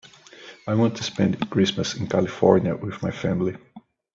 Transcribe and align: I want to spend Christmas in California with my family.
I 0.65 0.73
want 0.73 0.97
to 0.97 1.03
spend 1.03 1.47
Christmas 1.51 1.93
in 1.93 2.07
California 2.07 2.75
with 2.75 3.03
my 3.03 3.11
family. 3.11 3.55